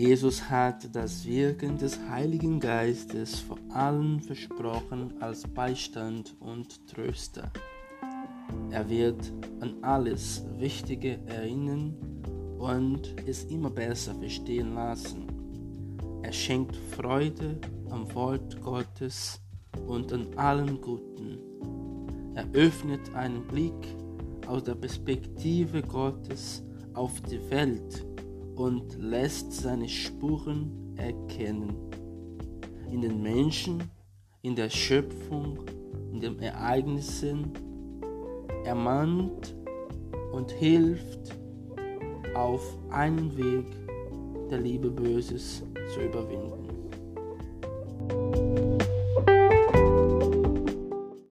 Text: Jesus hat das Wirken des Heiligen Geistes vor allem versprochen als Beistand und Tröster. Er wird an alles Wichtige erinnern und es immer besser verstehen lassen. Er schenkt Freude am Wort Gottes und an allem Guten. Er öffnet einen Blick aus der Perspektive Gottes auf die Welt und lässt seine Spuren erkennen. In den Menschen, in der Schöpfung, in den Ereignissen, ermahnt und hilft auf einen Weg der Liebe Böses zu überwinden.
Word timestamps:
Jesus 0.00 0.48
hat 0.48 0.96
das 0.96 1.26
Wirken 1.26 1.76
des 1.76 2.00
Heiligen 2.08 2.58
Geistes 2.58 3.40
vor 3.40 3.58
allem 3.68 4.18
versprochen 4.18 5.12
als 5.20 5.42
Beistand 5.46 6.34
und 6.40 6.86
Tröster. 6.88 7.52
Er 8.70 8.88
wird 8.88 9.30
an 9.60 9.74
alles 9.82 10.42
Wichtige 10.56 11.18
erinnern 11.26 11.94
und 12.58 13.14
es 13.26 13.44
immer 13.44 13.68
besser 13.68 14.14
verstehen 14.14 14.74
lassen. 14.74 15.26
Er 16.22 16.32
schenkt 16.32 16.76
Freude 16.96 17.60
am 17.90 18.10
Wort 18.14 18.58
Gottes 18.62 19.38
und 19.86 20.14
an 20.14 20.28
allem 20.36 20.80
Guten. 20.80 21.40
Er 22.36 22.46
öffnet 22.54 23.14
einen 23.14 23.46
Blick 23.46 23.94
aus 24.46 24.64
der 24.64 24.76
Perspektive 24.76 25.82
Gottes 25.82 26.62
auf 26.94 27.20
die 27.20 27.50
Welt 27.50 28.09
und 28.60 28.98
lässt 28.98 29.54
seine 29.54 29.88
Spuren 29.88 30.94
erkennen. 30.98 31.74
In 32.90 33.00
den 33.00 33.22
Menschen, 33.22 33.82
in 34.42 34.54
der 34.54 34.68
Schöpfung, 34.68 35.60
in 36.12 36.20
den 36.20 36.38
Ereignissen, 36.40 37.52
ermahnt 38.64 39.56
und 40.32 40.50
hilft 40.50 41.38
auf 42.34 42.76
einen 42.90 43.34
Weg 43.38 43.64
der 44.50 44.58
Liebe 44.58 44.90
Böses 44.90 45.62
zu 45.94 46.00
überwinden. 46.00 46.69